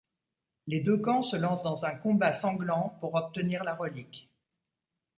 [0.65, 4.31] Les deux camps se lance dans un combat sanglant pour obtenir la relique.